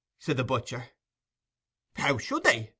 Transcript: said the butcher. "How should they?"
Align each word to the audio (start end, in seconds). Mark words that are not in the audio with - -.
said 0.17 0.35
the 0.35 0.43
butcher. 0.43 0.89
"How 1.95 2.17
should 2.17 2.43
they?" 2.43 2.69